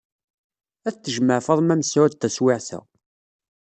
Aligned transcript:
Ad 0.87 0.93
t-tejmeɛ 0.95 1.39
Faḍma 1.45 1.75
Mesɛud 1.79 2.13
taswiɛt-a. 2.15 2.79